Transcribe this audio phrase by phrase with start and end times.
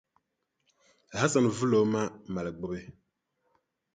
[1.19, 2.01] Hasan vili o ma
[2.33, 2.81] mali gbubi.